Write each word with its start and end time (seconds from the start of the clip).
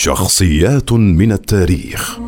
شخصيات 0.00 0.92
من 0.92 1.32
التاريخ. 1.32 2.18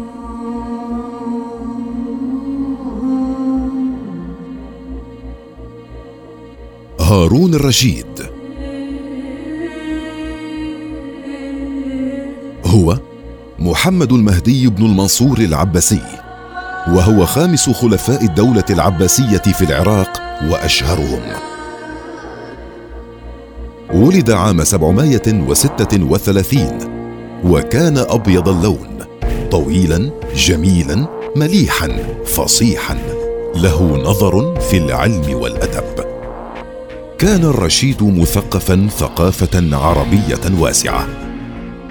هارون 7.01 7.55
الرشيد. 7.55 8.07
هو 12.67 12.99
محمد 13.59 14.13
المهدي 14.13 14.69
بن 14.69 14.85
المنصور 14.85 15.39
العباسي 15.39 16.03
وهو 16.89 17.27
خامس 17.27 17.71
خلفاء 17.71 18.25
الدولة 18.25 18.65
العباسية 18.71 19.39
في 19.39 19.65
العراق 19.65 20.23
وأشهرهم. 20.51 21.23
ولد 23.95 24.31
عام 24.31 24.65
736 24.65 27.00
وكان 27.45 27.99
أبيض 27.99 28.49
اللون 28.49 28.99
طويلا 29.51 30.11
جميلا 30.37 31.07
مليحا 31.37 31.89
فصيحا 32.27 32.99
له 33.55 34.03
نظر 34.05 34.61
في 34.61 34.77
العلم 34.77 35.35
والأدب. 35.35 36.05
كان 37.19 37.45
الرشيد 37.45 38.03
مثقفا 38.03 38.89
ثقافة 38.99 39.77
عربية 39.77 40.61
واسعة 40.61 41.07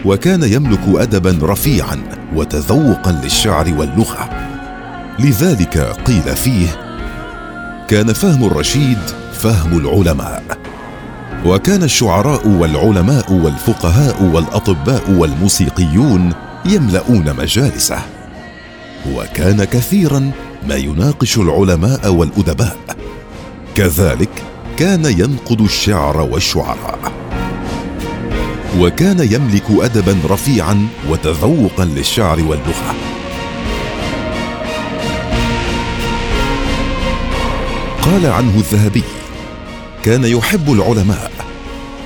وكان 0.06 0.44
يملك 0.44 0.82
أدبا 0.88 1.40
رفيعا 1.42 1.98
وتذوقا 2.36 3.22
للشعر 3.24 3.74
واللغة. 3.78 4.30
لذلك 5.20 5.78
قيل 6.08 6.36
فيه 6.36 6.68
كان 7.88 8.14
فهم 8.14 8.44
الرشيد 8.44 9.00
فهم 9.34 9.78
العلماء. 9.78 10.44
وكان 11.46 11.84
الشعراء 11.84 12.48
والعلماء 12.48 13.34
والفقهاء 13.34 14.24
والأطباء 14.24 15.12
والموسيقيون 15.12 16.34
يملؤون 16.66 17.36
مجالسه. 17.36 17.98
وكان 19.16 19.64
كثيرا 19.64 20.32
ما 20.68 20.76
يناقش 20.76 21.38
العلماء 21.38 22.10
والأدباء. 22.10 22.78
كذلك 23.76 24.30
كان 24.78 25.06
ينقد 25.06 25.62
الشعر 25.62 26.22
والشعراء. 26.22 27.00
وكان 28.80 29.20
يملك 29.20 29.66
ادبا 29.70 30.18
رفيعا 30.30 30.88
وتذوقا 31.10 31.86
للشعر 31.86 32.40
واللغة. 32.40 32.96
قال 38.02 38.26
عنه 38.26 38.56
الذهبي 38.56 39.04
كان 40.04 40.24
يحب 40.24 40.72
العلماء 40.72 41.32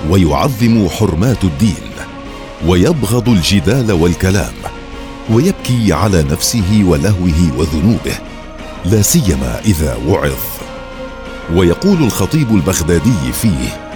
ويعظم 0.09 0.89
حرمات 0.89 1.43
الدين 1.43 1.93
ويبغض 2.67 3.29
الجدال 3.29 3.91
والكلام 3.91 4.53
ويبكي 5.29 5.93
على 5.93 6.23
نفسه 6.23 6.83
ولهوه 6.85 7.57
وذنوبه 7.57 8.15
لا 8.85 9.01
سيما 9.01 9.59
إذا 9.65 9.97
وعظ. 10.07 10.39
ويقول 11.53 12.03
الخطيب 12.03 12.55
البغدادي 12.55 13.33
فيه 13.41 13.91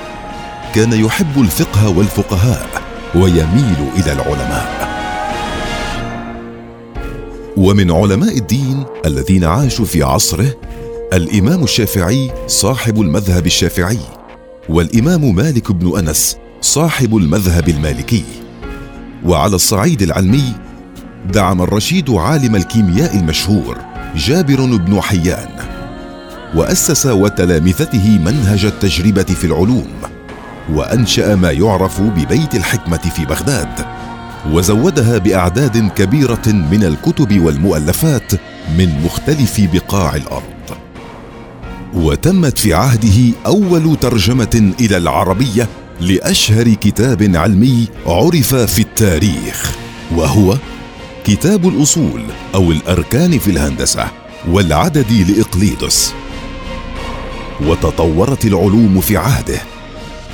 كان 0.75 0.93
يحب 0.93 1.41
الفقه 1.41 1.89
والفقهاء 1.89 2.81
ويميل 3.15 3.89
إلى 3.97 4.11
العلماء. 4.11 4.87
ومن 7.57 7.91
علماء 7.91 8.37
الدين 8.37 8.83
الذين 9.05 9.43
عاشوا 9.43 9.85
في 9.85 10.03
عصره 10.03 10.53
الإمام 11.13 11.63
الشافعي 11.63 12.31
صاحب 12.47 13.01
المذهب 13.01 13.45
الشافعي 13.45 13.99
والإمام 14.69 15.35
مالك 15.35 15.71
بن 15.71 15.97
أنس 15.99 16.37
صاحب 16.61 17.17
المذهب 17.17 17.69
المالكي. 17.69 18.23
وعلى 19.25 19.55
الصعيد 19.55 20.01
العلمي 20.01 20.53
دعم 21.33 21.61
الرشيد 21.61 22.09
عالم 22.09 22.55
الكيمياء 22.55 23.15
المشهور 23.15 23.77
جابر 24.15 24.65
بن 24.65 25.01
حيان 25.01 25.49
وأسس 26.55 27.05
وتلامذته 27.05 28.19
منهج 28.25 28.65
التجربة 28.65 29.23
في 29.23 29.43
العلوم 29.43 29.87
وأنشأ 30.73 31.35
ما 31.35 31.51
يعرف 31.51 32.01
ببيت 32.01 32.55
الحكمة 32.55 32.97
في 33.15 33.25
بغداد 33.25 33.85
وزودها 34.51 35.17
بأعداد 35.17 35.91
كبيرة 35.91 36.47
من 36.47 36.83
الكتب 36.83 37.41
والمؤلفات 37.41 38.33
من 38.77 39.01
مختلف 39.05 39.61
بقاع 39.73 40.15
الأرض. 40.15 40.56
وتمت 41.93 42.57
في 42.57 42.73
عهده 42.73 43.33
أول 43.45 43.95
ترجمة 43.95 44.73
إلى 44.79 44.97
العربية 44.97 45.69
لأشهر 46.01 46.73
كتاب 46.73 47.35
علمي 47.35 47.87
عرف 48.05 48.55
في 48.55 48.79
التاريخ 48.79 49.75
وهو 50.15 50.57
كتاب 51.25 51.67
الأصول 51.67 52.23
أو 52.55 52.71
الأركان 52.71 53.39
في 53.39 53.51
الهندسة 53.51 54.07
والعدد 54.47 55.11
لإقليدس. 55.11 56.13
وتطورت 57.61 58.45
العلوم 58.45 59.01
في 59.01 59.17
عهده 59.17 59.61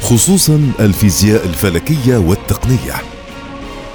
خصوصا 0.02 0.72
الفيزياء 0.80 1.46
الفلكية 1.46 2.18
والتقنية. 2.18 2.96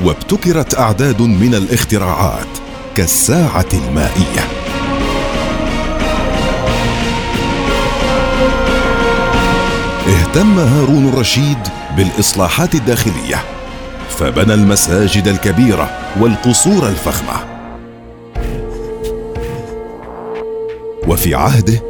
وابتكرت 0.04 0.78
أعداد 0.78 1.22
من 1.22 1.54
الاختراعات 1.54 2.48
كالساعة 2.96 3.68
المائية. 3.72 4.67
اهتم 10.28 10.58
هارون 10.58 11.08
الرشيد 11.08 11.58
بالإصلاحات 11.96 12.74
الداخلية 12.74 13.44
فبنى 14.10 14.54
المساجد 14.54 15.28
الكبيرة 15.28 15.90
والقصور 16.20 16.88
الفخمة. 16.88 17.46
وفي 21.08 21.34
عهده 21.34 21.82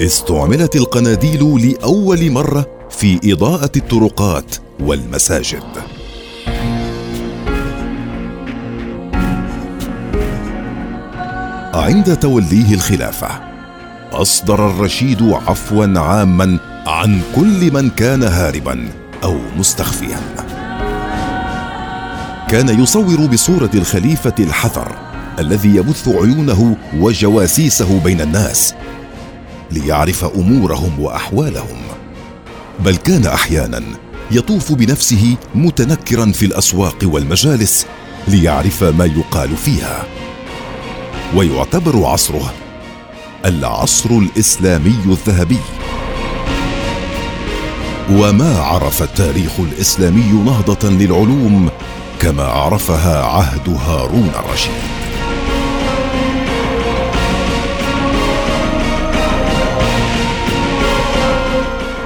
استعملت 0.00 0.76
القناديل 0.76 1.66
لأول 1.66 2.30
مرة 2.30 2.66
في 2.90 3.32
إضاءة 3.32 3.70
الطرقات 3.76 4.56
والمساجد. 4.80 5.62
عند 11.74 12.16
توليه 12.16 12.74
الخلافة 12.74 13.28
أصدر 14.12 14.66
الرشيد 14.66 15.22
عفوا 15.22 15.98
عاما 15.98 16.71
عن 16.86 17.20
كل 17.36 17.72
من 17.72 17.90
كان 17.90 18.22
هاربا 18.22 18.88
أو 19.24 19.38
مستخفيا. 19.56 20.20
كان 22.48 22.82
يصور 22.82 23.26
بصورة 23.26 23.70
الخليفة 23.74 24.34
الحذر 24.40 24.96
الذي 25.38 25.76
يبث 25.76 26.08
عيونه 26.08 26.76
وجواسيسه 26.96 28.00
بين 28.04 28.20
الناس 28.20 28.74
ليعرف 29.70 30.24
أمورهم 30.24 31.00
وأحوالهم. 31.00 31.78
بل 32.80 32.96
كان 32.96 33.26
أحيانا 33.26 33.82
يطوف 34.30 34.72
بنفسه 34.72 35.36
متنكرا 35.54 36.32
في 36.32 36.46
الأسواق 36.46 36.98
والمجالس 37.04 37.86
ليعرف 38.28 38.84
ما 38.84 39.04
يقال 39.04 39.56
فيها. 39.56 40.04
ويعتبر 41.36 42.06
عصره 42.06 42.52
العصر 43.44 44.10
الإسلامي 44.10 44.98
الذهبي. 45.06 45.58
وما 48.12 48.58
عرف 48.58 49.02
التاريخ 49.02 49.52
الإسلامي 49.58 50.42
نهضة 50.44 50.90
للعلوم 50.90 51.70
كما 52.20 52.44
عرفها 52.44 53.24
عهد 53.24 53.68
هارون 53.86 54.30
الرشيد. 54.38 54.72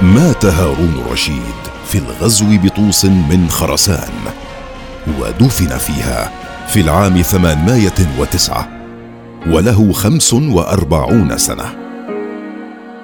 مات 0.01 0.45
هارون 0.45 1.03
الرشيد 1.05 1.57
في 1.87 1.97
الغزو 1.97 2.57
بطوس 2.63 3.05
من 3.05 3.47
خرسان 3.49 4.13
ودفن 5.19 5.77
فيها 5.77 6.31
في 6.67 6.81
العام 6.81 7.21
ثمانمائة 7.21 8.19
وتسعة 8.19 8.67
وله 9.47 9.93
خمس 9.93 10.33
وأربعون 10.33 11.37
سنة. 11.37 11.65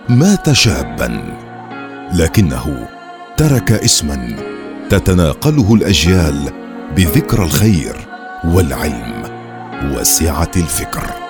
مات 0.10 0.52
شابا 0.52 1.24
لكنه 2.14 2.93
ترك 3.38 3.72
اسما 3.72 4.36
تتناقله 4.90 5.74
الأجيال 5.74 6.52
بذكرى 6.96 7.46
الخير 7.46 7.96
والعلم 8.46 9.24
وسعة 9.84 10.52
الفكر. 10.56 11.23